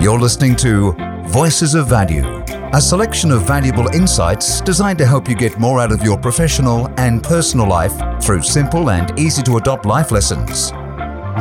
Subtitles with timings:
[0.00, 0.92] You're listening to
[1.26, 2.24] Voices of Value,
[2.72, 6.88] a selection of valuable insights designed to help you get more out of your professional
[6.96, 7.92] and personal life
[8.22, 10.72] through simple and easy to adopt life lessons.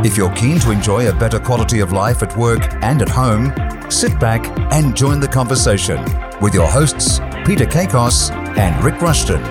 [0.05, 3.53] If you're keen to enjoy a better quality of life at work and at home,
[3.89, 6.03] sit back and join the conversation
[6.41, 9.41] with your hosts, Peter Kakos and Rick Rushton.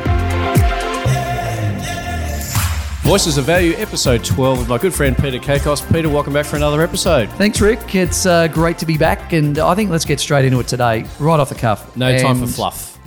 [3.09, 5.81] Voices of Value, episode 12 with my good friend Peter Kakos.
[5.91, 7.31] Peter, welcome back for another episode.
[7.31, 7.95] Thanks, Rick.
[7.95, 11.07] It's uh, great to be back, and I think let's get straight into it today,
[11.19, 11.97] right off the cuff.
[11.97, 12.99] No time for fluff.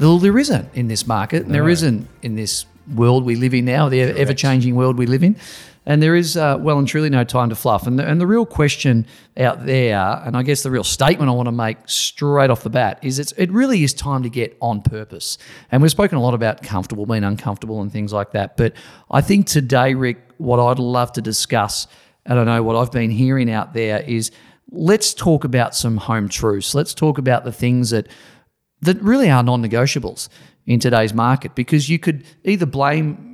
[0.00, 1.68] Well, there isn't in this market, and there No.
[1.68, 5.36] isn't in this world we live in now, the ever changing world we live in.
[5.86, 7.86] And there is uh, well and truly no time to fluff.
[7.86, 9.06] And the, and the real question
[9.36, 12.70] out there, and I guess the real statement I want to make straight off the
[12.70, 15.36] bat, is it's, it really is time to get on purpose.
[15.70, 18.56] And we've spoken a lot about comfortable, being uncomfortable, and things like that.
[18.56, 18.72] But
[19.10, 21.86] I think today, Rick, what I'd love to discuss,
[22.24, 24.30] and I know what I've been hearing out there, is
[24.70, 26.74] let's talk about some home truths.
[26.74, 28.08] Let's talk about the things that
[28.80, 30.28] that really are non-negotiables
[30.66, 33.33] in today's market because you could either blame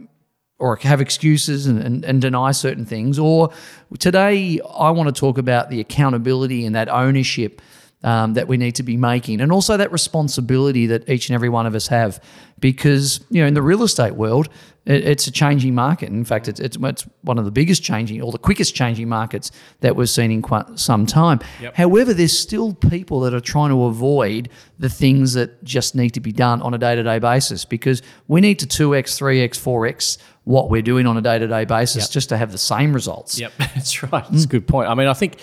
[0.61, 3.19] or have excuses and, and, and deny certain things.
[3.19, 3.50] Or
[3.98, 7.61] today i want to talk about the accountability and that ownership
[8.05, 11.48] um, that we need to be making and also that responsibility that each and every
[11.48, 12.22] one of us have.
[12.61, 14.48] Because you know in the real estate world
[14.91, 18.22] it, it's a changing market in fact it's, it's, it's one of the biggest changing
[18.22, 21.41] or the quickest changing markets that we've seen in quite some time
[21.74, 26.20] however there's still people that are trying to avoid the things that just need to
[26.20, 30.83] be done on a day-to-day basis because we need to 2x 3x 4x what we're
[30.83, 34.24] doing on a day-to-day basis just to have the same results Yep, that's right.
[34.24, 34.33] Hmm.
[34.33, 34.88] That's a good point.
[34.88, 35.38] I mean, I think,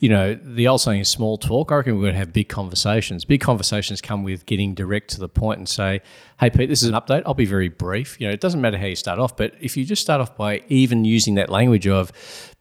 [0.00, 1.72] you know, the old saying is small talk.
[1.72, 3.24] I reckon we're going to have big conversations.
[3.24, 6.00] Big conversations come with getting direct to the point and say,
[6.38, 7.22] hey, Pete, this is an update.
[7.24, 8.20] I'll be very brief.
[8.20, 10.36] You know, it doesn't matter how you start off, but if you just start off
[10.36, 12.12] by even using that language of,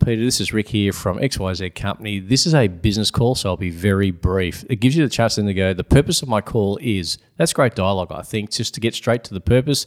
[0.04, 2.20] Peter, this is Rick here from XYZ Company.
[2.20, 4.64] This is a business call, so I'll be very brief.
[4.70, 7.52] It gives you the chance then to go, the purpose of my call is, that's
[7.52, 9.86] great dialogue, I think, just to get straight to the purpose,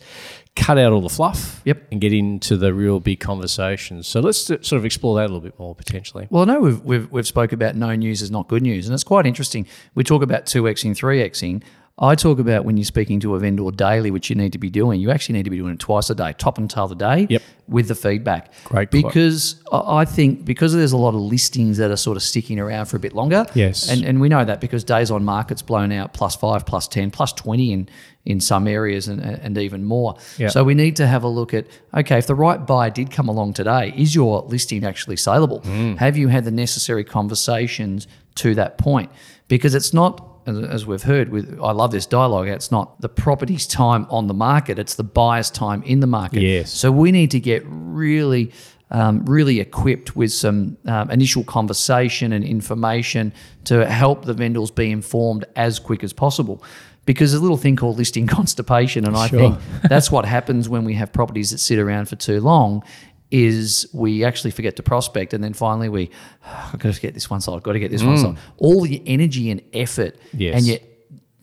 [0.55, 1.89] cut out all the fluff Yep.
[1.91, 4.07] and get into the real big conversations.
[4.07, 6.27] So let's sort of explore that a little bit more potentially.
[6.31, 8.93] Well, I know we've, we've, we've spoke about no news is not good news, and
[8.95, 9.67] it's quite interesting.
[9.95, 11.63] We talk about 2xing, 3xing.
[12.01, 14.71] I talk about when you're speaking to a vendor daily, which you need to be
[14.71, 16.95] doing, you actually need to be doing it twice a day, top and tail the
[16.95, 17.43] day Yep.
[17.67, 18.53] with the feedback.
[18.65, 18.91] Great.
[18.91, 22.61] Because I I think because there's a lot of listings that are sort of sticking
[22.61, 23.47] around for a bit longer.
[23.55, 23.89] Yes.
[23.91, 27.11] And, and we know that because days on market's blown out plus five, plus 10,
[27.11, 27.89] plus 20 in,
[28.25, 30.17] in some areas and, and even more.
[30.37, 30.49] Yeah.
[30.49, 33.29] So we need to have a look at okay, if the right buyer did come
[33.29, 35.61] along today, is your listing actually saleable?
[35.63, 35.97] Mm.
[35.99, 39.11] Have you had the necessary conversations to that point?
[39.49, 42.49] Because it's not, as- as we've heard, with I love this dialogue.
[42.49, 46.43] It's not the property's time on the market; it's the buyer's time in the market.
[46.43, 46.73] Yes.
[46.73, 48.51] So we need to get really.
[48.91, 54.91] Um, really equipped with some um, initial conversation and information to help the vendors be
[54.91, 56.63] informed as quick as possible.
[57.05, 59.39] Because there's a little thing called listing constipation, and I Sure.
[59.41, 59.59] think
[59.91, 62.83] that's what happens when we have properties that sit around for too long
[63.31, 66.11] is we actually forget to prospect and then finally we
[66.45, 68.39] I've got to get this one sold, I've got to get this one sold.
[68.57, 70.57] All the energy and effort Yes.
[70.57, 70.83] and yet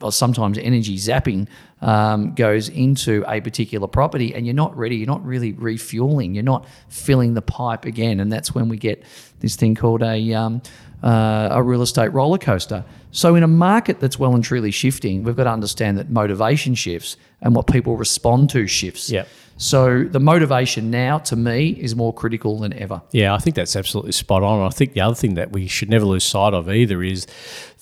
[0.02, 1.48] well, sometimes energy zapping
[1.82, 6.44] um, goes into a particular property and you're not ready, you're not really refueling, you're
[6.44, 8.20] not filling the pipe again.
[8.20, 9.04] And that's when we get
[9.40, 10.62] this thing called a, um,
[11.02, 12.84] uh, a real estate roller coaster.
[13.12, 16.76] So, in a market that's well and truly shifting, we've got to understand that motivation
[16.76, 19.10] shifts and what people respond to shifts.
[19.10, 19.28] Yep.
[19.58, 23.02] So, the motivation now to me is more critical than ever.
[23.12, 24.66] Yeah, I think that's absolutely spot on.
[24.66, 27.26] I think the other thing that we should never lose sight of either is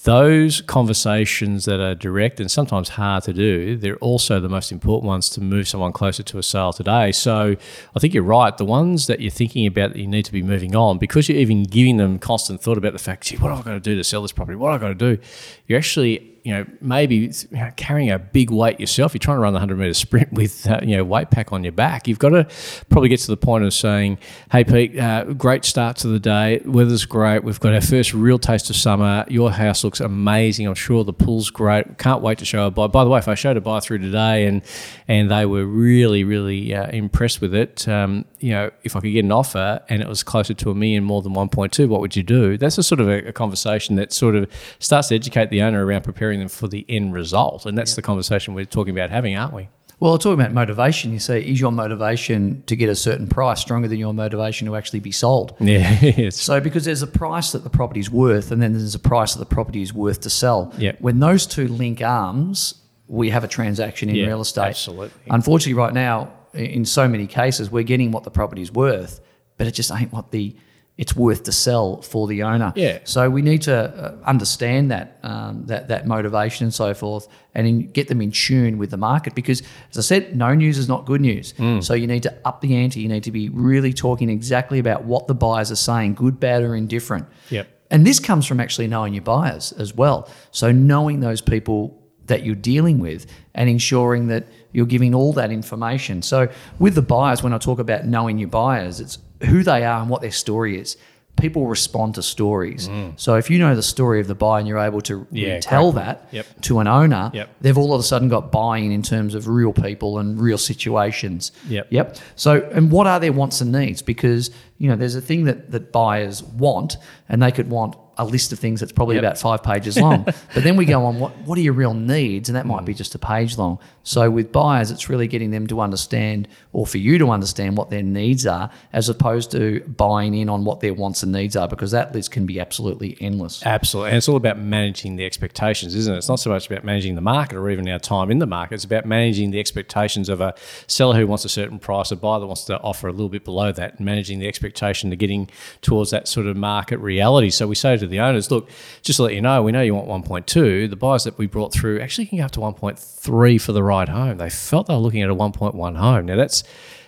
[0.04, 5.08] those conversations that are direct and sometimes hard to do, they're also the most important
[5.08, 7.12] ones to move someone closer to a sale today.
[7.14, 7.56] So
[7.96, 8.56] I think you're right.
[8.56, 11.38] The ones that you're thinking about that you need to be moving on, because you're
[11.38, 13.96] even giving them constant thought about the fact, gee, what have I got to do
[13.96, 14.58] to sell this property?
[14.58, 15.22] What have I got to do?
[15.68, 17.32] You're actually you know, maybe
[17.78, 19.14] carrying a big weight yourself.
[19.14, 21.64] You're trying to run the 100 meter sprint with, uh, you know, weight pack on
[21.64, 22.08] your back.
[22.08, 22.48] You've got to
[22.90, 24.18] probably get to the point of saying,
[24.52, 26.62] hey, Pete, uh, great start to the day.
[26.66, 27.44] Weather's great.
[27.44, 29.26] We've got our first real taste of summer.
[29.30, 30.68] Your house looks amazing.
[30.68, 31.98] I'm sure the pool's great.
[31.98, 32.88] Can't wait to show a buy.
[32.88, 34.62] By the way, if I showed a buy through today and
[35.08, 39.12] and they were really, really uh, impressed with it, um, you know, if I could
[39.12, 42.16] get an offer and it was closer to a million more than 1.2, what would
[42.16, 42.58] you do?
[42.58, 44.50] That's a sort of a, a conversation that sort of
[44.80, 47.66] starts to educate the owner around preparing them for the end result.
[47.66, 49.70] And that's the conversation we're talking about having, aren't we?
[50.04, 53.88] Well, talking about motivation, you say, is your motivation to get a certain price stronger
[53.88, 55.56] than your motivation to actually be sold?
[55.62, 55.98] Yeah.
[56.02, 59.00] it's, So, because there's a price that the property is worth, and then there's a
[59.00, 60.74] price that the property is worth to sell.
[60.78, 61.00] Yep.
[61.00, 62.76] When those two link arms,
[63.08, 64.72] we have a transaction in Yeah, real estate.
[64.72, 65.22] absolutely.
[65.30, 69.22] Unfortunately, right now, in so many cases, we're getting what the property is worth,
[69.56, 70.54] but it just ain't what the
[70.96, 72.72] it's worth to sell for the owner.
[72.76, 73.00] Yeah.
[73.04, 77.66] So we need to uh, understand that um, that that motivation and so forth, and
[77.66, 79.34] in, get them in tune with the market.
[79.34, 81.54] Because as I said, no news is not good news.
[81.54, 81.84] Mm.
[81.84, 83.02] So you need to up the ante.
[83.02, 86.62] You need to be really talking exactly about what the buyers are saying, good, bad,
[86.62, 87.28] or indifferent.
[87.50, 87.68] Yep.
[87.90, 90.30] And this comes from actually knowing your buyers as well.
[90.52, 95.52] So knowing those people that you're dealing with and ensuring that you're giving all that
[95.52, 96.22] information.
[96.22, 96.48] So
[96.80, 100.10] with the buyers, when I talk about knowing your buyers, it's who they are and
[100.10, 100.98] what their story is.
[101.36, 102.88] People respond to stories.
[103.16, 105.26] So if you know the story of the buy and you're able to Mm.
[105.32, 106.46] Yeah, tell that Yep.
[106.62, 107.50] to an owner, Yep.
[107.62, 111.52] they've all of a sudden got buy-in in terms of real people and real situations.
[111.68, 111.88] Yep.
[111.90, 112.18] Yep.
[112.36, 114.04] So, and what are their wants and needs?
[114.04, 114.52] Because
[114.84, 116.98] you know, there's a thing that that buyers want,
[117.30, 119.24] and they could want a list of things that's probably Yep.
[119.24, 120.24] about five pages long.
[120.54, 122.86] but then we go on what what are your real needs, and that might hmm.
[122.86, 123.80] be just a page long.
[124.04, 127.90] So with buyers, it's really getting them to understand, or for you to understand what
[127.90, 131.68] their needs are, as opposed to buying in on what their wants and needs are,
[131.68, 133.66] because that list can be absolutely endless.
[133.66, 134.10] Absolutely.
[134.10, 136.18] And it's all about managing the expectations, isn't it?
[136.18, 138.76] It's not so much about managing the market or even our time in the market.
[138.76, 140.54] It's about managing the expectations of a
[140.88, 143.46] seller who wants a certain price, a buyer that wants to offer a little bit
[143.46, 145.50] below that, and managing the expectation to getting
[145.82, 147.50] towards that sort of market reality.
[147.50, 148.70] So we say to the owners, look,
[149.02, 150.90] just to let you know, we know you want 1.2.
[150.90, 154.10] The buyers that we brought through actually can go up to 1.3 for the right
[154.10, 154.38] home.
[154.38, 156.26] They felt they were looking at a 1.1 home.
[156.26, 156.64] Now that's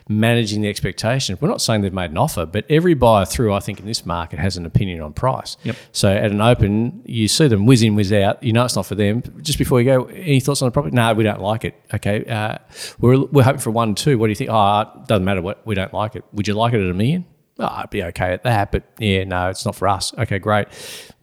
[0.07, 1.35] managing the expectation.
[1.41, 4.05] We're not saying they've made an offer, but every buyer through, I think, in this
[4.05, 5.57] market has an opinion on price.
[5.63, 5.75] Yep.
[5.93, 8.43] So at an open, you see them whiz in, whiz out.
[8.43, 9.23] You know it's not for them.
[9.41, 10.95] Just before you go, any thoughts on the property?
[10.95, 11.73] No, we don't like it.
[11.91, 12.59] Okay, uh,
[12.99, 14.19] we're we're hoping for one, two.
[14.19, 14.51] What do you think?
[14.51, 15.41] Oh, it doesn't matter.
[15.41, 16.23] What we don't like it.
[16.33, 17.25] Would you like it at a million?
[17.57, 20.13] Oh, I'd be okay at that, but yeah, no, it's not for us.
[20.17, 20.67] Okay, great,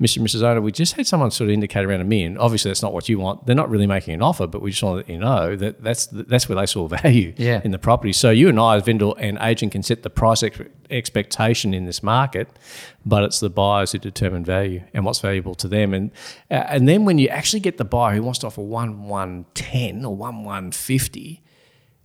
[0.00, 0.16] Mr.
[0.16, 0.42] and Mrs.
[0.42, 0.62] Owner.
[0.62, 2.38] We just had someone sort of indicate around a million.
[2.38, 3.44] Obviously, that's not what you want.
[3.44, 5.82] They're not really making an offer, but we just want to let you know that
[5.82, 7.60] that's that's where they saw value Yeah.
[7.62, 8.14] in the property.
[8.14, 10.58] So you and I, as vendor and agent, can set the price ex-
[10.88, 12.48] expectation in this market,
[13.04, 15.92] but it's the buyers who determine value and what's valuable to them.
[15.92, 16.10] And
[16.50, 19.44] uh, and then when you actually get the buyer who wants to offer one one
[19.52, 21.42] ten or one one fifty,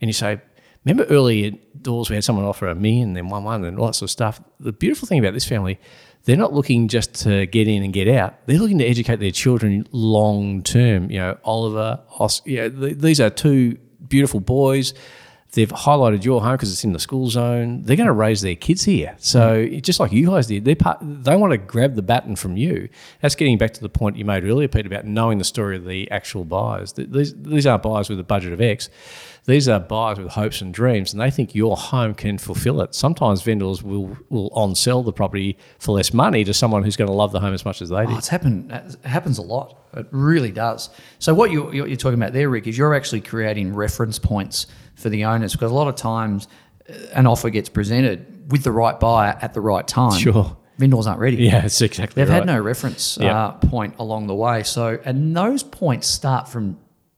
[0.02, 0.42] and you say,
[0.90, 3.94] remember early doors we had someone offer a million, then one one, and all that
[3.94, 4.42] sort of stuff.
[4.60, 5.80] The beautiful thing about this family.
[6.26, 8.36] They're not looking just to get in and get out.
[8.48, 11.10] They're looking to educate their children long term.
[11.10, 13.78] You know, Oliver, Os- you know, th- these are two
[14.10, 14.94] beautiful boys.
[15.54, 17.84] They've highlighted your home because it's in the school zone.
[17.84, 19.16] They're going to raise their kids here.
[19.18, 19.82] So mm.
[19.82, 22.90] just like you guys did, they part, they want to grab the baton from you.
[23.22, 25.86] That's getting back to the point you made earlier, Pete, about knowing the story of
[25.86, 26.94] the actual buyers.
[26.94, 28.90] These, these aren't buyers with a budget of X.
[29.46, 32.94] These are buyers with hopes and dreams, and they think your home can fulfill it.
[32.94, 37.08] Sometimes vendors will, will on sell the property for less money to someone who's going
[37.08, 38.12] to love the home as much as they do.
[38.12, 38.70] Oh, it's happened.
[38.70, 39.78] It happens a lot.
[39.94, 40.90] It really does.
[41.20, 44.68] So what you're, you're talking about there, Rick, is you're actually creating reference points
[44.98, 46.48] for the owners because a lot of times
[46.90, 50.20] uh, an offer gets presented with the right buyer at the right time.
[50.20, 50.58] Sure.
[50.78, 51.38] Vendors aren't ready.
[51.38, 52.36] Yeah, it's exactly They've right.
[52.36, 54.62] had no reference uh, point along the way.
[54.62, 56.78] So, and those points start from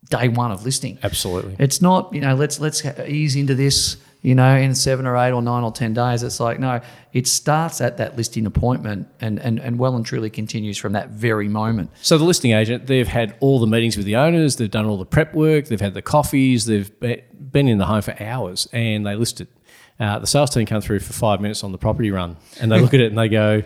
[0.10, 0.98] day one of listing.
[1.04, 1.56] Absolutely.
[1.60, 5.32] It's not, you know, let's let's ease into this, you know, in seven or eight
[5.32, 6.24] or nine or ten days.
[6.24, 6.82] It's like no,
[7.14, 11.10] it starts at that listing appointment and and, and well and truly continues from that
[11.10, 11.92] very moment.
[12.02, 14.98] So the listing agent, they've had all the meetings with the owners, they've done all
[14.98, 19.06] the prep work, they've had the coffees, they've been in the home for hours, and
[19.06, 19.48] they list it.
[20.00, 22.80] Uh, the sales team come through for five minutes on the property run, and they
[22.80, 23.62] look at it and they go,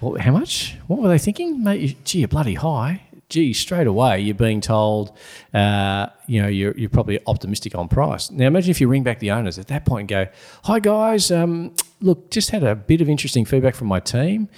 [0.00, 0.76] well, "How much?
[0.86, 1.62] What were they thinking?
[1.62, 5.14] Mate, gee, you're bloody high." Gee, straight away you're being told,
[5.52, 8.30] uh, you know, you're, you're probably optimistic on price.
[8.30, 10.32] Now imagine if you ring back the owners at that point and go,
[10.64, 14.48] "Hi guys, um, look, just had a bit of interesting feedback from my team."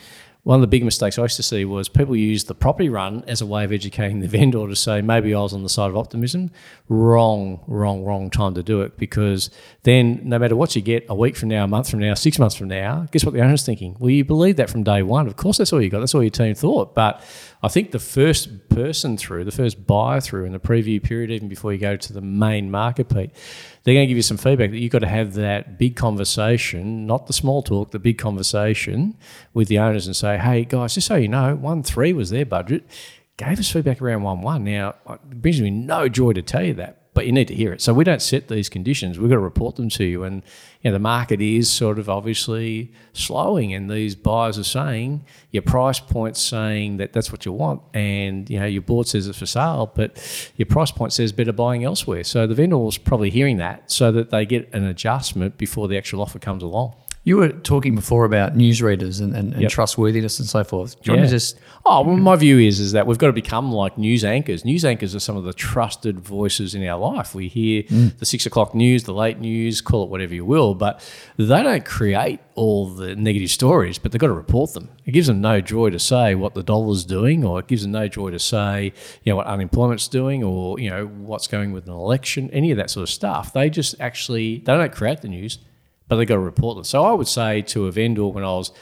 [0.42, 3.24] One of the big mistakes I used to see was people use the property run
[3.26, 5.90] as a way of educating the vendor to say maybe I was on the side
[5.90, 6.50] of optimism.
[6.88, 9.50] Wrong, wrong, wrong time to do it because
[9.82, 12.38] then no matter what you get a week from now, a month from now, six
[12.38, 13.96] months from now, guess what the owner's thinking?
[13.98, 15.26] Well, you believe that from day one.
[15.26, 16.00] Of course, that's all you got.
[16.00, 16.94] That's all your team thought.
[16.94, 17.22] But
[17.62, 21.48] I think the first person through, the first buyer through in the preview period, even
[21.48, 23.30] before you go to the main market, Pete,
[23.82, 27.06] they're going to give you some feedback that you've got to have that big conversation,
[27.06, 29.16] not the small talk, the big conversation
[29.52, 32.46] with the owners and say, hey, guys, just so you know, 1 3 was their
[32.46, 32.86] budget.
[33.36, 34.64] Gave us feedback around 1 1.
[34.64, 37.72] Now, it brings me no joy to tell you that, but you need to hear
[37.72, 37.82] it.
[37.82, 39.18] So we don't set these conditions.
[39.18, 40.24] We've got to report them to you.
[40.24, 40.42] And
[40.80, 45.62] you know, the market is sort of obviously slowing, and these buyers are saying your
[45.62, 49.38] price point's saying that that's what you want, and you know your board says it's
[49.38, 52.24] for sale, but your price point says better buying elsewhere.
[52.24, 55.98] So the vendor vendor's probably hearing that, so that they get an adjustment before the
[55.98, 56.94] actual offer comes along.
[57.22, 59.70] You were talking before about newsreaders and, and, and Yep.
[59.70, 61.00] trustworthiness and so forth.
[61.02, 63.32] Do you want to just Oh, well, my view is is that we've got to
[63.34, 64.64] become like news anchors.
[64.64, 67.34] News anchors are some of the trusted voices in our life.
[67.34, 68.16] We hear Mm.
[68.18, 71.02] the six o'clock news, the late news, call it whatever you will, but
[71.36, 74.88] they don't create all the negative stories, but they've got to report them.
[75.04, 77.92] It gives them no joy to say what the dollar's doing, or it gives them
[77.92, 78.92] no joy to say,
[79.24, 82.78] you know, what unemployment's doing, or you know, what's going with an election, any of
[82.78, 83.52] that sort of stuff.
[83.52, 85.58] They just actually they don't create the news
[86.10, 86.82] but they've got to report them.
[86.82, 88.72] So I would say to a vendor when I was,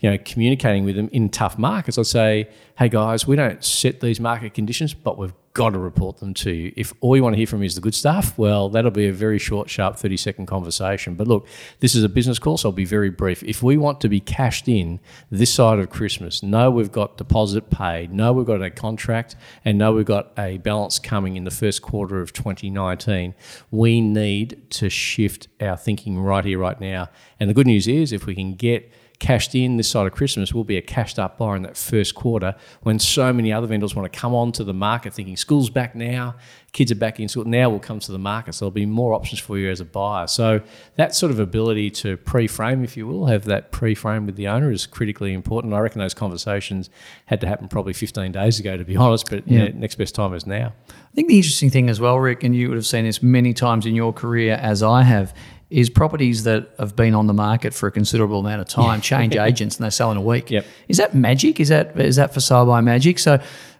[0.00, 3.98] you know, communicating with them in tough markets, I'd say, hey guys, we don't set
[3.98, 6.72] these market conditions, but we've got to report them to you.
[6.76, 9.08] If all you want to hear from me is the good stuff, well, that'll be
[9.08, 11.16] a very short, sharp 30 second conversation.
[11.16, 11.48] But look,
[11.80, 13.42] this is a business call, so I'll be very brief.
[13.42, 17.68] If we want to be cashed in this side of Christmas, know we've got deposit
[17.68, 21.50] paid, know we've got a contract, and know we've got a balance coming in the
[21.50, 23.34] first quarter of 2019,
[23.72, 27.08] we need to shift our thinking right here, right now.
[27.40, 30.54] And the good news is, if we can get cashed in this side of Christmas,
[30.54, 33.94] we'll be a cashed up buyer in that first quarter when so many other vendors
[33.94, 36.36] want to come onto the market thinking school's back now,
[36.72, 37.44] kids are back in school.
[37.44, 38.54] Now we'll come to the market.
[38.54, 40.26] So there'll be more options for you as a buyer.
[40.28, 40.60] So
[40.96, 44.70] that sort of ability to pre-frame, if you will, have that pre-frame with the owner
[44.70, 45.74] is critically important.
[45.74, 46.88] I reckon those conversations
[47.26, 49.64] had to happen probably 15 days ago, to be honest, but Yeah.
[49.64, 50.74] yeah, next best time is now.
[50.90, 53.52] I think the interesting thing as well, Rick, and you would have seen this many
[53.52, 55.34] times in your career as I have,
[55.70, 59.36] is properties that have been on the market for a considerable amount of time change
[59.36, 60.50] agents and they sell in a week.
[60.50, 60.64] Yep.
[60.88, 61.60] Is that magic?
[61.60, 63.18] Is that is that for sale by magic?
[63.18, 63.38] So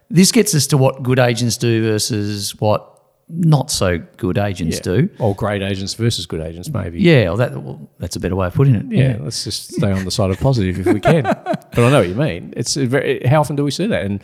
[0.09, 2.85] this gets us to what good agents do versus what
[3.31, 4.81] not so good agents Yeah.
[4.95, 5.09] do.
[5.19, 6.99] Or great agents versus good agents, maybe.
[6.99, 8.85] Yeah, well, that well, that's a better way of putting it.
[8.89, 11.23] yeah, let's just stay on the side of positive if we can.
[11.71, 12.53] But I know what you mean.
[12.57, 14.03] It's very, how often do we see that?
[14.03, 14.21] And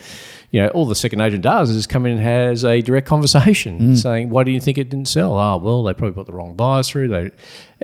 [0.55, 3.93] you know, all the second agent does is come in and has a direct conversation
[3.97, 6.55] saying, "Why do you think it didn't sell?" Ah, well, they probably put the wrong
[6.55, 7.09] buyers through.
[7.09, 7.31] They,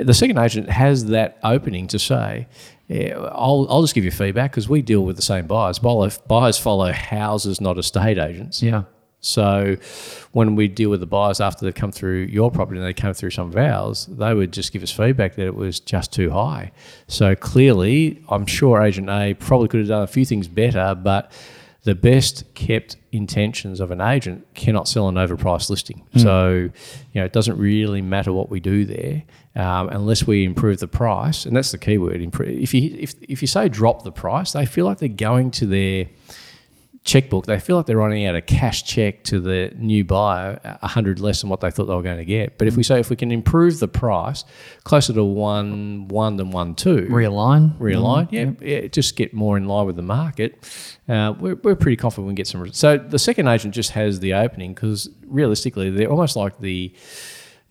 [0.01, 2.47] the second agent has that opening to say.
[2.87, 5.79] Yeah, I'll, I'll just give you feedback because we deal with the same buyers.
[5.79, 8.63] Buyers buyers follow houses, not estate agents.
[8.63, 8.83] Yeah.
[9.19, 9.75] So
[10.31, 13.13] when we deal with the buyers after they've come through your property and they come
[13.13, 16.29] through some of ours, they would just give us feedback that it was just too
[16.29, 16.71] high.
[17.09, 21.33] So clearly, I'm sure Agent A probably could have done a few things better, but
[21.83, 26.05] the best kept intentions of an agent cannot sell an overpriced listing.
[26.15, 26.69] So,
[27.13, 29.23] you know, it doesn't really matter what we do there
[29.55, 31.45] um, unless we improve the price.
[31.45, 32.21] And that's the key word.
[32.21, 32.49] Improve.
[32.49, 35.65] If you if, if you say drop the price, they feel like they're going to
[35.65, 36.07] their
[37.03, 40.87] checkbook, they feel like they're running out a cash check to the new buyer, a
[40.87, 42.57] hundred less than what they thought they were going to get.
[42.59, 44.45] But if we say if we can improve the price
[44.83, 47.77] closer to one one than one two, Realign.
[47.79, 50.63] realign, yeah, yeah, just get more in line with the market.
[51.09, 52.71] Uh, we're, we're pretty confident we can get some.
[52.71, 56.93] So the second agent just has the opening because realistically, they're almost like the.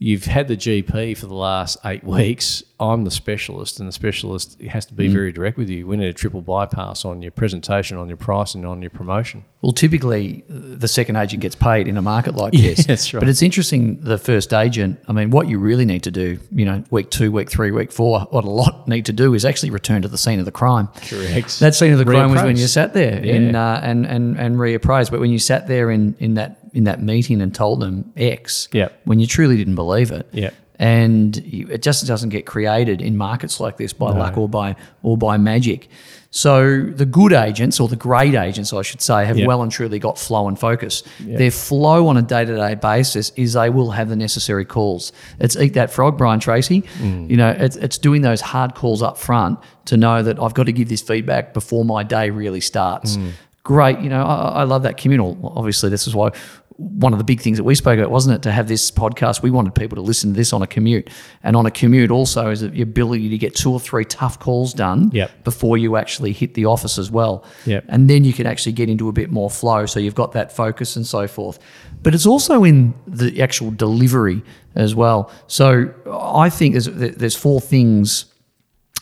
[0.02, 2.62] You've had the GP for the last eight weeks.
[2.80, 5.12] I'm the specialist, and the specialist has to be Mm.
[5.12, 5.86] very direct with you.
[5.86, 9.44] We need a triple bypass on your presentation, on your price, and on your promotion.
[9.60, 12.86] Well, typically the second agent gets paid in a market like Yeah, this.
[12.86, 13.20] that's right.
[13.20, 16.64] But it's interesting, the first agent, I mean, what you really need to do, you
[16.64, 19.68] know, week two, week three, week four, what a lot need to do is actually
[19.68, 20.88] return to the scene of the crime.
[21.06, 21.60] Correct.
[21.60, 23.34] That scene of the crime was when you sat there Yeah.
[23.34, 25.10] in, uh, and, and, and reappraised.
[25.10, 28.68] But when you sat there in, in, that, in that meeting and told them X,
[28.72, 29.00] Yep.
[29.04, 30.54] when you truly didn't believe it, Yep.
[30.78, 35.16] and it just doesn't get created in markets like this by luck or by or
[35.16, 35.88] by magic.
[36.32, 39.48] So the good agents or the great agents, I should say, have Yep.
[39.48, 41.02] well and truly got flow and focus.
[41.18, 45.10] Their flow on a day to day basis is they will have the necessary calls.
[45.40, 46.84] It's eat that frog, Brian Tracy.
[47.02, 47.28] Mm.
[47.28, 50.66] You know, it's, it's doing those hard calls up front to know that I've got
[50.66, 53.16] to give this feedback before my day really starts.
[53.16, 53.32] Mm.
[53.70, 55.38] Great, you know, I, I love that communal.
[55.56, 56.32] Obviously, this is why
[56.76, 59.42] one of the big things that we spoke about, wasn't it, to have this podcast?
[59.42, 61.08] We wanted people to listen to this on a commute,
[61.44, 64.74] and on a commute also is the ability to get two or three tough calls
[64.74, 65.44] done Yep.
[65.44, 67.44] before you actually hit the office as well.
[67.64, 67.84] Yep.
[67.88, 70.50] And then you can actually get into a bit more flow, so you've got that
[70.50, 71.60] focus and so forth.
[72.02, 74.42] But it's also in the actual delivery
[74.74, 75.30] as well.
[75.46, 78.24] So I think there's there's four things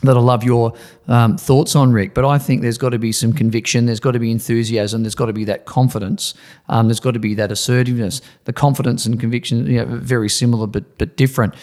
[0.03, 0.75] that I love your
[1.09, 2.15] um, thoughts on, Rick.
[2.15, 5.15] But I think there's got to be some conviction, there's got to be enthusiasm, there's
[5.15, 6.35] got to be that confidence,
[6.69, 8.21] um, there's got to be that assertiveness.
[8.45, 11.55] The confidence and conviction, you know, very similar but but different.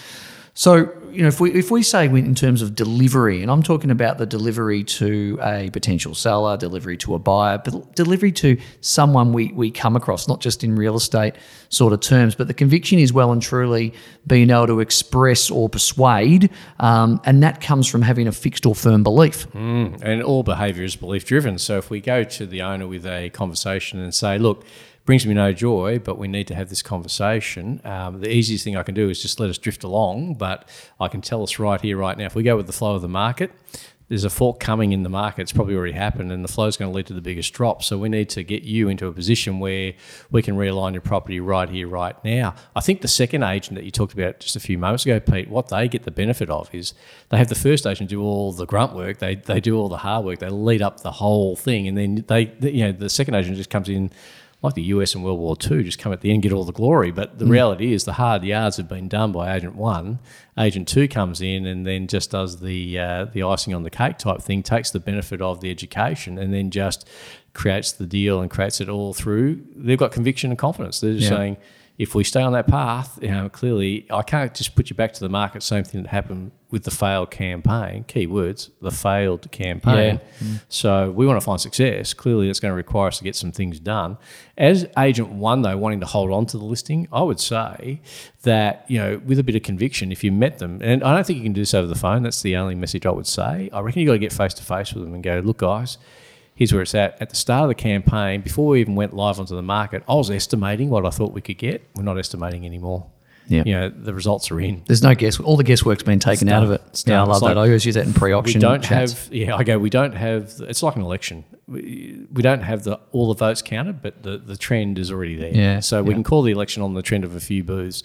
[0.53, 3.89] So you know, if we if we say in terms of delivery, and I'm talking
[3.89, 9.31] about the delivery to a potential seller, delivery to a buyer, but delivery to someone
[9.31, 11.35] we we come across, not just in real estate
[11.69, 13.93] sort of terms, but the conviction is well and truly
[14.27, 18.75] being able to express or persuade, um, and that comes from having a fixed or
[18.75, 19.47] firm belief.
[20.01, 21.57] And all behaviour is belief driven.
[21.57, 24.65] So if we go to the owner with a conversation and say, look,
[25.05, 27.79] brings me no joy, but we need to have this conversation.
[27.85, 30.67] Um, the easiest thing I can do is just let us drift along, but
[30.99, 33.01] I can tell us right here, right now, if we go with the flow of
[33.03, 33.51] the market,
[34.07, 35.41] there's a fork coming in the market.
[35.41, 37.81] It's probably already happened, and the flow is going to lead to the biggest drop.
[37.81, 39.93] So we need to get you into a position where
[40.29, 42.53] we can realign your property right here, right now.
[42.75, 45.49] I think the second agent that you talked about just a few moments ago, Pete,
[45.49, 46.93] what they get the benefit of is
[47.29, 49.17] they have the first agent do all the grunt work.
[49.17, 50.37] They they do all the hard work.
[50.37, 53.71] They lead up the whole thing, and then they you know the second agent just
[53.71, 54.11] comes in
[54.65, 56.73] like the US in World War II, just come at the end, get all the
[56.73, 57.11] glory.
[57.11, 57.51] But the mm.
[57.51, 60.19] reality is, the hard yards have been done by Agent One.
[60.57, 64.17] Agent Two comes in and then just does the uh, the icing on the cake
[64.17, 67.07] type thing, takes the benefit of the education, and then just
[67.53, 69.63] creates the deal and creates it all through.
[69.75, 70.99] They've got conviction and confidence.
[70.99, 71.37] They're just yeah.
[71.37, 71.57] saying,
[71.97, 75.13] if we stay on that path, you know, clearly I can't just put you back
[75.13, 75.63] to the market.
[75.63, 78.03] Same thing that happened with the failed campaign.
[78.03, 80.19] Key words: the failed campaign.
[80.41, 80.47] Yeah.
[80.47, 80.61] Mm.
[80.67, 82.13] So we want to find success.
[82.13, 84.17] Clearly, it's going to require us to get some things done.
[84.57, 88.01] As agent one, though, wanting to hold on to the listing, I would say
[88.41, 91.25] that you know, with a bit of conviction, if you met them, and I don't
[91.25, 92.23] think you can do this over the phone.
[92.23, 93.69] That's the only message I would say.
[93.71, 95.97] I reckon you got to get face to face with them and go, look, guys
[96.55, 97.21] here's where it's at.
[97.21, 100.15] At the start of the campaign, before we even went live onto the market, I
[100.15, 101.87] was estimating what I thought we could get.
[101.95, 103.07] We're not estimating anymore.
[103.47, 103.63] Yeah.
[103.65, 104.83] You know, the results are in.
[104.87, 105.39] There's no guess.
[105.39, 107.03] All the guesswork's been taken out of it.
[107.05, 107.57] Yeah, I love that.
[107.57, 108.59] I always use that in pre-auction.
[108.59, 109.13] We don't chats.
[109.13, 109.33] have.
[109.33, 109.77] Yeah, I go.
[109.77, 110.53] We don't have.
[110.61, 111.43] It's like an election.
[111.67, 115.35] We, we don't have the all the votes counted, but the, the trend is already
[115.35, 115.53] there.
[115.53, 115.79] Yeah.
[115.79, 116.15] So we yeah.
[116.15, 118.03] can call the election on the trend of a few boos.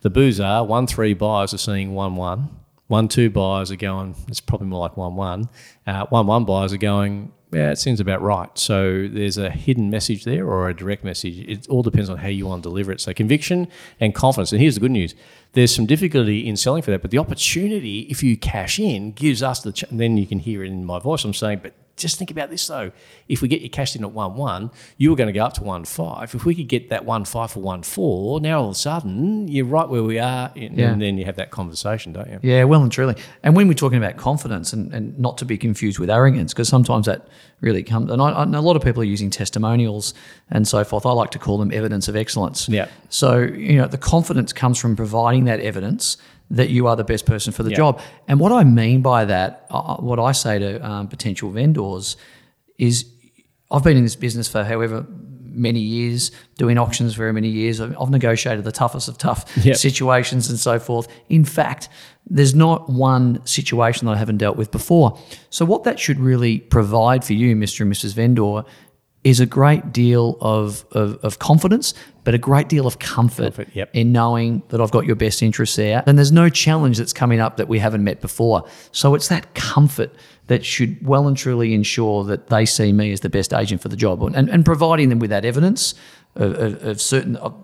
[0.00, 2.50] The boos are one three buyers are seeing one one.
[2.88, 4.16] One two buyers are going.
[4.26, 5.48] It's probably more like one one.
[5.86, 8.48] Uh, one one buyers are going yeah, it seems about right.
[8.58, 11.38] So there's a hidden message there or a direct message.
[11.40, 13.00] It all depends on how you want to deliver it.
[13.00, 13.68] So conviction
[14.00, 14.52] and confidence.
[14.52, 15.14] And here's the good news:
[15.52, 19.42] there's some difficulty in selling for that, but the opportunity, if you cash in, gives
[19.42, 19.72] us the.
[19.72, 21.24] Ch- then you can hear it in my voice.
[21.24, 22.90] I'm saying, but just think about this though.
[23.28, 25.52] If we get you cashed in at one one, you were going to go up
[25.54, 26.34] to one five.
[26.34, 29.48] If we could get that one five for one four, now all of a sudden
[29.48, 30.90] you're right where we are, and, yeah.
[30.90, 32.38] and then you have that conversation, don't you?
[32.42, 33.16] Yeah, well and truly.
[33.42, 36.68] And when we're talking about confidence, and, and not to be confused with arrogance, because
[36.68, 37.28] sometimes that
[37.60, 38.10] really comes.
[38.10, 40.14] And I, know a lot of people are using testimonials
[40.50, 41.06] and so forth.
[41.06, 42.68] I like to call them evidence of excellence.
[42.68, 42.88] Yeah.
[43.08, 46.16] So you know the confidence comes from providing that evidence
[46.52, 48.00] that you are the best person for the job.
[48.28, 52.16] And what I mean by that, uh, uh, what I say to um, potential vendors
[52.78, 53.06] is
[53.70, 55.06] I've been in this business for however
[55.54, 57.80] many years, doing auctions for many years.
[57.80, 59.76] I've, I've negotiated the toughest of tough yep.
[59.76, 61.08] situations and so forth.
[61.28, 61.88] In fact,
[62.26, 65.18] there's not one situation that I haven't dealt with before.
[65.50, 67.80] So, what that should really provide for you, Mr.
[67.80, 68.14] and Mrs.
[68.14, 68.64] Vendor,
[69.24, 73.68] is a great deal of, of, of, confidence, but a great deal of comfort, comfort
[73.72, 73.88] yep.
[73.92, 76.02] in knowing that I've got your best interests there.
[76.06, 78.66] And there's no challenge that's coming up that we haven't met before.
[78.90, 80.12] So it's that comfort
[80.48, 83.88] that should well and truly ensure that they see me as the best agent for
[83.88, 85.94] the job and, and providing them with that evidence
[86.34, 87.36] of, of, of certain.
[87.36, 87.54] Of,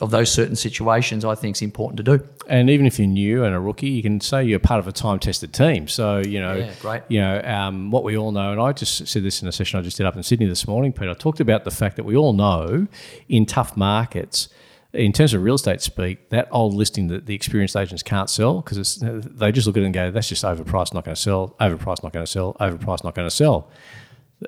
[0.00, 2.28] of those certain situations, I think is important to do.
[2.48, 4.92] And even if you're new and a rookie, you can say you're part of a
[4.92, 5.88] time-tested team.
[5.88, 7.02] So you know, yeah, great.
[7.08, 9.78] You know um, what we all know, and I just said this in a session
[9.78, 11.10] I just did up in Sydney this morning, Peter.
[11.10, 12.86] I talked about the fact that we all know
[13.28, 14.48] in tough markets.
[14.94, 18.62] In terms of real estate speak, that old listing that the experienced agents can't sell
[18.62, 21.54] because they just look at it and go, "That's just overpriced, not going to sell.
[21.60, 22.54] Overpriced, not going to sell.
[22.58, 23.70] Overpriced, not going to sell."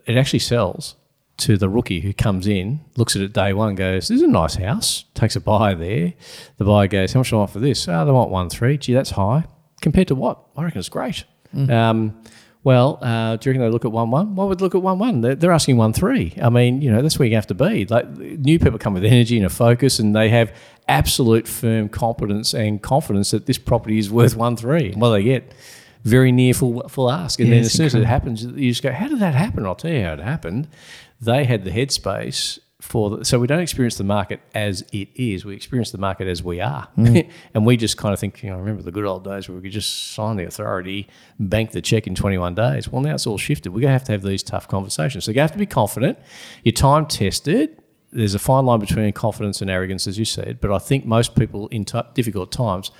[0.06, 0.94] It actually sells
[1.40, 4.28] to the rookie who comes in, looks at it day one, goes, "This is a
[4.28, 6.14] nice house." Takes a buyer there.
[6.58, 8.78] The buyer goes, "How much do I want for this?" Oh, they want one three.
[8.78, 9.44] Gee, that's high
[9.80, 10.38] compared to what?
[10.56, 11.24] I reckon it's great.
[11.54, 11.70] Mm.
[11.70, 12.22] Um,
[12.62, 14.34] well, uh, do you reckon they look at one one?
[14.34, 15.22] Why would look at one one?
[15.22, 16.34] They're, they're asking one three.
[16.42, 17.86] I mean, you know, that's where you have to be.
[17.86, 20.54] Like new people come with energy and a focus, and they have
[20.86, 24.90] absolute firm competence and confidence that this property is worth one three.
[24.90, 25.52] Do they get?
[26.02, 28.82] Very near full full ask, and yeah, then as soon as it happens, you just
[28.82, 30.66] go, "How did that happen?" I'll tell you how it happened
[31.20, 35.44] they had the headspace for the, so we don't experience the market as it is.
[35.44, 37.30] We experience the market as we are, mm.
[37.54, 39.56] and we just kind of think, you know, I remember the good old days where
[39.56, 42.88] we could just sign the authority, bank the check in 21 days.
[42.88, 43.70] Well, now it's all shifted.
[43.70, 45.24] We're going to have to have these tough conversations.
[45.24, 46.18] So you have to be confident.
[46.64, 47.76] You're time tested.
[48.12, 50.60] There's a fine line between confidence and arrogance, as you said.
[50.60, 52.90] But I think most people in t- difficult times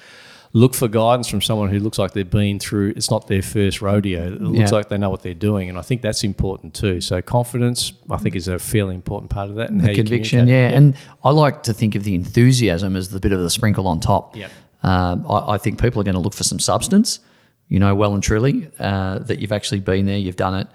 [0.53, 3.81] look for guidance from someone who looks like they've been through it's not their first
[3.81, 4.77] rodeo it looks yeah.
[4.77, 8.17] like they know what they're doing and i think that's important too so confidence i
[8.17, 10.69] think is a fairly important part of that and the conviction yeah.
[10.69, 10.77] yeah.
[10.77, 14.01] and i like to think of the enthusiasm as the bit of the sprinkle on
[14.01, 14.49] top yeah
[14.83, 17.21] um, I, I, think people are going to look for some substance
[17.69, 20.69] you know well and truly uh, that you've actually been there you've done it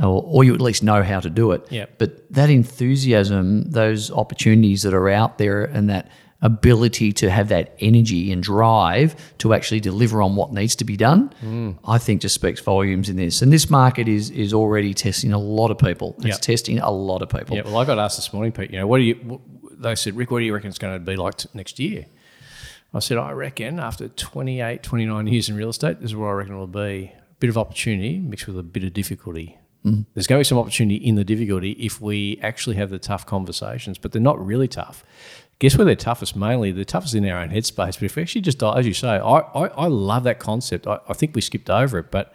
[0.00, 1.66] or, or, you at least know how to do it.
[1.70, 1.86] Yeah.
[1.98, 6.10] But that enthusiasm, those opportunities that are out there, and that
[6.44, 10.96] ability to have that energy and drive to actually deliver on what needs to be
[10.96, 11.76] done, mm.
[11.84, 13.42] I think just speaks volumes in this.
[13.42, 16.14] And this market is is already testing a lot of people.
[16.18, 16.40] It's yep.
[16.40, 17.56] testing a lot of people.
[17.56, 17.62] Yeah.
[17.64, 18.70] Well, I got asked this morning, Pete.
[18.70, 19.40] You know, what do you
[19.84, 22.06] they said, Rick, what do you reckon it's going to be like t- next year?
[22.92, 26.32] I said, I reckon after 28, 29 years in real estate, this is what I
[26.32, 27.12] reckon it will be.
[27.12, 29.58] A bit of opportunity mixed with a bit of difficulty.
[29.84, 30.06] Mm.
[30.14, 33.26] There's going to be some opportunity in the difficulty if we actually have the tough
[33.26, 35.04] conversations, but they're not really tough.
[35.58, 36.34] Guess where they're toughest?
[36.34, 37.98] Mainly, they're toughest in our own headspace.
[37.98, 40.86] But if we actually just, as you say, I, I, I love that concept.
[40.86, 42.34] I, I think we skipped over it, but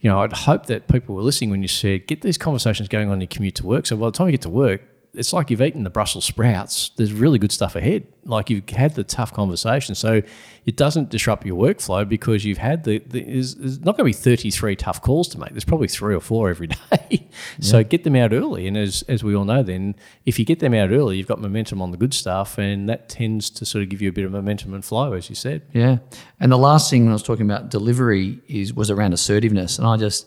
[0.00, 3.08] you know, I'd hope that people were listening when you said get these conversations going
[3.08, 3.86] on your commute to work.
[3.86, 4.82] So by the time you get to work,
[5.14, 6.90] it's like you've eaten the Brussels sprouts.
[6.96, 8.06] There's really good stuff ahead.
[8.24, 10.22] Like you've had the tough conversation, so
[10.66, 12.98] it doesn't disrupt your workflow because you've had the.
[12.98, 15.50] the there's, there's not going to be 33 tough calls to make.
[15.50, 17.28] There's probably three or four every day.
[17.60, 19.94] so get them out early, and as as we all know, then
[20.26, 23.08] if you get them out early, you've got momentum on the good stuff, and that
[23.08, 25.62] tends to sort of give you a bit of momentum and flow, as you said.
[25.72, 25.98] Yeah,
[26.40, 29.86] and the last thing when I was talking about delivery is was around assertiveness, and
[29.86, 30.26] I just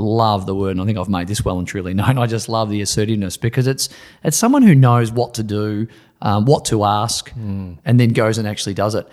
[0.00, 2.18] love the word, and I think I've made this well and truly known.
[2.18, 3.88] I just love the assertiveness because it's
[4.24, 5.86] it's someone who knows what to do,
[6.22, 7.78] um, what to ask, mm.
[7.84, 9.06] and then goes and actually does it.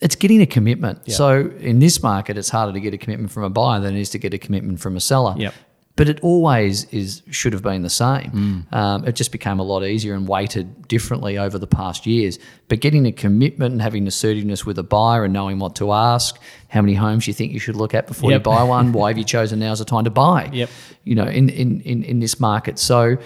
[0.00, 1.00] It's getting a commitment.
[1.06, 1.16] Yep.
[1.16, 4.00] So in this market, it's harder to get a commitment from a buyer than it
[4.00, 5.34] is to get a commitment from a seller.
[5.36, 5.54] Yep
[5.96, 8.66] but it always is should have been the same.
[8.72, 8.72] Mm.
[8.76, 12.38] Um, it just became a lot easier and weighted differently over the past years.
[12.68, 16.40] But getting a commitment and having assertiveness with a buyer and knowing what to ask,
[16.68, 18.40] how many homes you think you should look at before yep.
[18.40, 20.50] you buy one, why have you chosen now as a time to buy?
[20.52, 20.70] Yep.
[21.04, 23.16] You know, in in in, in this market, so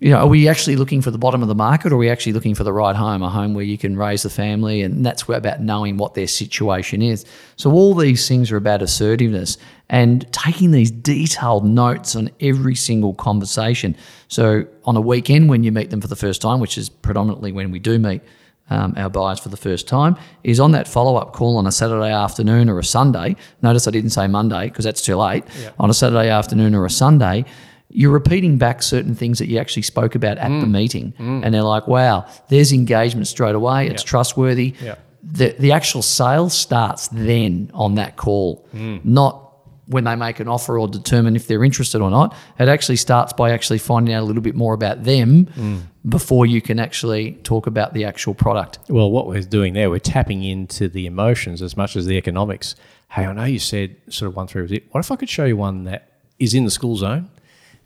[0.00, 2.08] you know, are we actually looking for the bottom of the market or are we
[2.08, 4.80] actually looking for the right home, a home where you can raise the family?
[4.80, 7.26] And that's about knowing what their situation is.
[7.56, 9.58] So, all these things are about assertiveness
[9.90, 13.94] and taking these detailed notes on every single conversation.
[14.28, 17.52] So, on a weekend when you meet them for the first time, which is predominantly
[17.52, 18.22] when we do meet
[18.70, 21.72] um, our buyers for the first time, is on that follow up call on a
[21.72, 23.36] Saturday afternoon or a Sunday.
[23.60, 25.44] Notice I didn't say Monday because that's too late.
[25.60, 25.72] Yeah.
[25.78, 27.44] On a Saturday afternoon or a Sunday
[27.90, 30.60] you're repeating back certain things that you actually spoke about at mm.
[30.60, 31.12] the meeting.
[31.18, 31.44] Mm.
[31.44, 33.88] And they're like, wow, there's engagement straight away.
[33.88, 34.74] It's trustworthy.
[35.22, 39.04] The, the actual sale starts then on that call, mm.
[39.04, 39.50] not
[39.86, 42.34] when they make an offer or determine if they're interested or not.
[42.58, 45.82] It actually starts by actually finding out a little bit more about them mm.
[46.08, 48.78] before you can actually talk about the actual product.
[48.88, 52.76] Well, what we're doing there, we're tapping into the emotions as much as the economics.
[53.10, 54.84] Hey, I know you said sort of one through was it.
[54.92, 57.28] What if I could show you one that is in the school zone?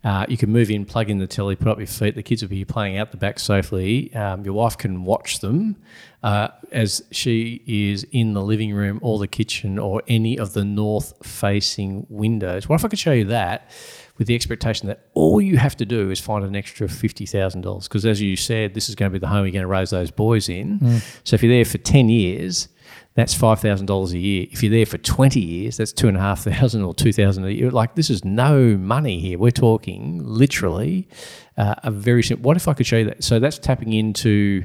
[0.05, 2.15] Uh, you can move in, plug in the telly, put up your feet.
[2.15, 4.15] The kids will be playing out the back safely.
[4.15, 5.77] Um, your wife can watch them
[6.23, 10.63] uh, as she is in the living room or the kitchen or any of the
[10.63, 12.69] north facing windows.
[12.69, 13.71] What if I could show you that
[14.19, 17.83] with the expectation that all you have to do is find an extra $50,000?
[17.85, 19.89] Because as you said, this is going to be the home you're going to raise
[19.89, 20.81] those boys in.
[20.81, 21.21] Mm.
[21.25, 22.69] So if you're there for 10 years,
[23.15, 24.47] that's five thousand dollars a year.
[24.51, 27.45] If you're there for twenty years, that's two and a half thousand or two thousand
[27.45, 27.71] a year.
[27.71, 29.39] Like this is no money here.
[29.39, 31.09] We're talking literally
[31.57, 32.47] uh, a very simple.
[32.47, 33.23] What if I could show you that?
[33.23, 34.65] So that's tapping into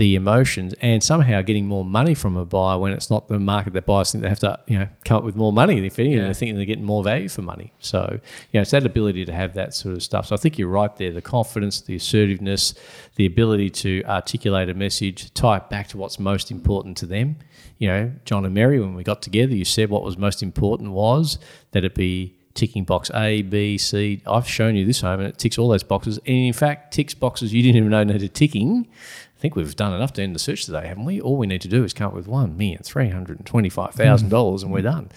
[0.00, 3.74] the emotions and somehow getting more money from a buyer when it's not the market
[3.74, 6.16] that buyers think they have to you know come up with more money if anything
[6.16, 6.24] yeah.
[6.24, 7.70] they're thinking they're getting more value for money.
[7.80, 8.18] So you
[8.54, 10.28] know it's that ability to have that sort of stuff.
[10.28, 12.72] So I think you're right there the confidence the assertiveness
[13.16, 17.36] the ability to articulate a message tie it back to what's most important to them.
[17.76, 20.92] You know, John and Mary, when we got together, you said what was most important
[20.92, 21.38] was
[21.72, 24.22] that it be ticking box A, B, C.
[24.26, 26.18] I've shown you this home and it ticks all those boxes.
[26.18, 28.88] And in fact, ticks boxes you didn't even know needed ticking.
[29.36, 31.18] I think we've done enough to end the search today, haven't we?
[31.18, 33.94] All we need to do is come up with one million three hundred and twenty-five
[33.94, 35.08] thousand dollars, and we're done.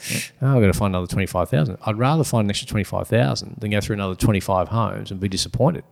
[0.41, 1.77] Oh, I've got to find another twenty-five thousand.
[1.85, 5.27] I'd rather find an extra twenty-five thousand than go through another twenty-five homes and be
[5.27, 5.83] disappointed.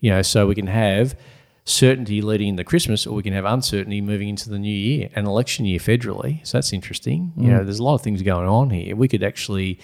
[0.00, 1.18] You know, so we can have
[1.64, 5.24] certainty leading into Christmas, or we can have uncertainty moving into the new year, an
[5.24, 6.46] election year federally.
[6.46, 7.32] So that's interesting.
[7.38, 7.42] Mm.
[7.42, 8.94] You know, there's a lot of things going on here.
[8.94, 9.78] We could actually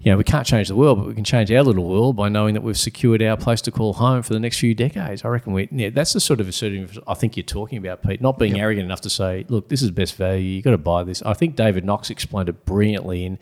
[0.00, 2.28] you know, we can't change the world, but we can change our little world by
[2.28, 5.24] knowing that we've secured our place to call home for the next few decades.
[5.24, 8.20] I reckon we, yeah, that's the sort of assertive I think you're talking about, Pete.
[8.20, 8.62] Not being yep.
[8.62, 10.42] arrogant enough to say, look, this is best value.
[10.42, 11.22] You've got to buy this.
[11.22, 13.38] I think David Knox explained it brilliantly in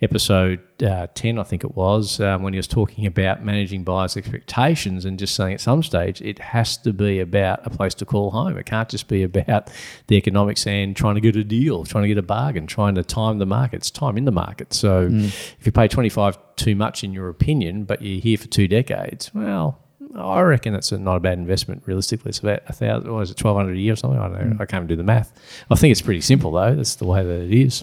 [0.00, 4.16] episode uh, 10, I think it was, um, when he was talking about managing buyers'
[4.16, 8.04] expectations and just saying at some stage it has to be about a place to
[8.04, 8.58] call home.
[8.58, 9.70] It can't just be about
[10.08, 13.04] the economics and trying to get a deal, trying to get a bargain, trying to
[13.04, 13.76] time the market.
[13.76, 14.74] It's time in the market.
[14.74, 15.26] So mm.
[15.26, 18.68] if you pay 20 25 too much in your opinion, but you're here for two
[18.68, 19.78] decades, well,
[20.14, 21.84] I reckon that's a, not a bad investment.
[21.86, 24.20] Realistically, it's about a thousand, or is it twelve hundred a year or something?
[24.20, 24.56] I don't know.
[24.56, 24.60] Mm.
[24.60, 25.32] I can't do the math.
[25.70, 26.74] I think it's pretty simple though.
[26.74, 27.82] That's the way that it is.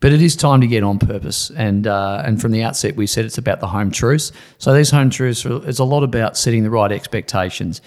[0.00, 3.06] But it is time to get on purpose, and uh, and from the outset, we
[3.06, 4.32] said it's about the home truths.
[4.58, 7.80] So these home truths, are, it's a lot about setting the right expectations.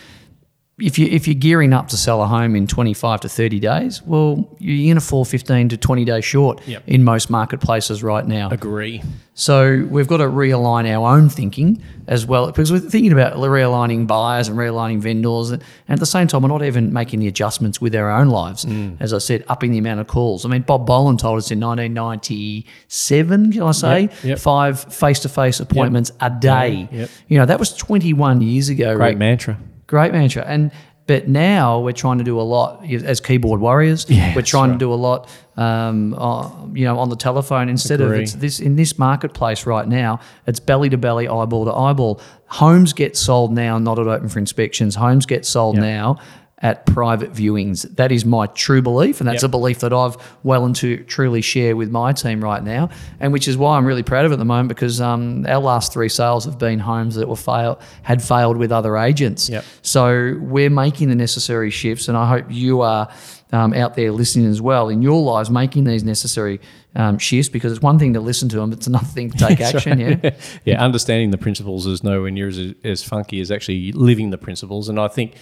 [0.80, 4.02] If you if you're gearing up to sell a home in 25 to 30 days,
[4.04, 6.84] well, you're going to fall 15 to 20 days short Yep.
[6.86, 8.50] in most marketplaces right now.
[8.52, 9.02] Agree.
[9.34, 14.06] So we've got to realign our own thinking as well because we're thinking about realigning
[14.08, 17.80] buyers and realigning vendors, and at the same time, we're not even making the adjustments
[17.82, 18.64] with our own lives.
[18.66, 18.98] Mm.
[19.00, 20.46] As I said, upping the amount of calls.
[20.46, 24.40] I mean, Bob Boland told us in 1997, can I say, Yep, yep.
[24.40, 26.88] five face-to-face appointments a day.
[27.28, 28.96] You know, that was 21 years ago.
[28.96, 29.18] Great Rick.
[29.18, 29.58] mantra.
[29.88, 30.44] Great mantra.
[30.46, 30.72] And
[31.08, 34.06] but now we're trying to do a lot as keyboard warriors.
[34.10, 38.02] Yeah, we're trying to do a lot, um, uh, you know, on the telephone instead
[38.02, 38.24] of Agree.
[38.24, 40.20] it's this in this marketplace right now.
[40.48, 42.20] It's belly to belly, eyeball to eyeball.
[42.48, 44.96] Homes get sold now, not at open for inspections.
[44.96, 45.84] Homes get sold Yep.
[45.84, 46.18] now
[46.60, 47.84] at private viewings.
[47.98, 49.50] That is my true belief, and that's Yep.
[49.50, 52.90] a belief that I've well and to truly share with my team right now,
[53.20, 55.60] and which is why I'm really proud of it at the moment because um, our
[55.60, 59.50] last three sales have been homes that were fail had failed with other agents.
[59.50, 59.66] Yep.
[59.84, 63.08] So we're making the necessary shifts, and I hope you are
[63.52, 66.60] um, out there listening as well in your lives, making these necessary
[66.98, 69.62] um, shifts because it's one thing to listen to them, it's another thing to take
[69.74, 70.00] action.
[70.00, 70.36] Yeah.
[70.66, 74.90] yeah, understanding the principles is nowhere near as, as funky as actually living the principles.
[74.90, 75.36] And I think,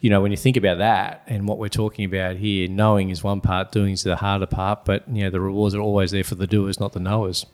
[0.00, 3.22] you know, when you think about that and what we're talking about here, knowing is
[3.22, 4.84] one part, doing is the harder part.
[4.84, 7.44] But you know, the rewards are always there for the doers, not the knowers.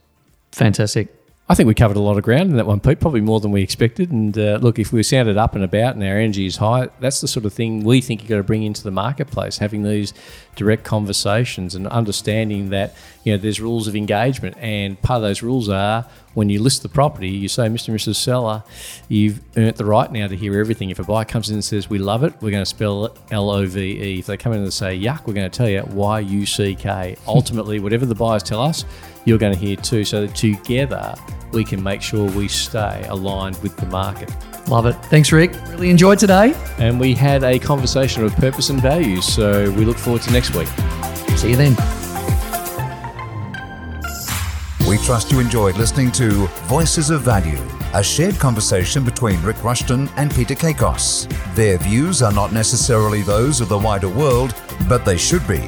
[0.53, 1.18] Fantastic.
[1.51, 3.01] I think we covered a lot of ground in that one, Pete.
[3.01, 4.11] Probably more than we expected.
[4.11, 7.23] And uh, look, if we sounded up and about and our energy is high, that's
[7.23, 9.57] the sort of thing we think you've got to bring into the marketplace.
[9.57, 10.13] Having these
[10.57, 15.43] direct conversations and understanding that you know there's rules of engagement, and part of those
[15.43, 17.89] rules are when you list the property, you say, Mr.
[17.89, 18.17] and Mrs.
[18.17, 18.63] Seller,
[19.09, 20.91] you've earned the right now to hear everything.
[20.91, 23.13] If a buyer comes in and says we love it, we're going to spell it
[23.31, 24.19] L O V E.
[24.19, 26.75] If they come in and say yuck, we're going to tell you Y U C
[26.75, 27.17] K.
[27.27, 28.85] Ultimately, whatever the buyers tell us,
[29.29, 30.05] you're going to hear too.
[30.05, 31.15] So that together
[31.53, 34.31] we can make sure we stay aligned with the market.
[34.69, 34.95] Love it.
[35.07, 35.53] Thanks, Rick.
[35.69, 36.55] Really enjoyed today.
[36.79, 39.25] And we had a conversation of purpose and values.
[39.25, 40.69] So we look forward to next week.
[41.37, 41.77] See you then.
[44.87, 47.61] We trust you enjoyed listening to Voices of Value,
[47.93, 51.29] a shared conversation between Rick Rushton and Peter Kakos.
[51.55, 54.55] Their views are not necessarily those of the wider world,
[54.89, 55.63] but they should be.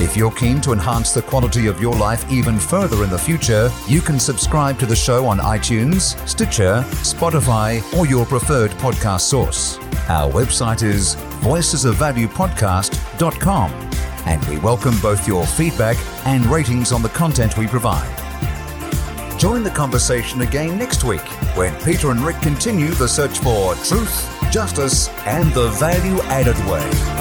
[0.00, 3.70] If you're keen to enhance the quality of your life even further in the future,
[3.86, 9.78] you can subscribe to the show on iTunes, Stitcher, Spotify, or your preferred podcast source.
[10.08, 13.70] Our website is voicesofvaluepodcast.com,
[14.24, 18.08] and we welcome both your feedback and ratings on the content we provide.
[19.38, 24.50] Join the conversation again next week when Peter and Rick continue the search for truth,
[24.50, 27.19] justice, and the value added way.